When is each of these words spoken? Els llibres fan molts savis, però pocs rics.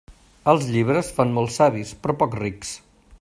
Els 0.53 0.63
llibres 0.75 1.11
fan 1.19 1.35
molts 1.37 1.59
savis, 1.61 1.93
però 2.07 2.17
pocs 2.23 2.43
rics. 2.47 2.77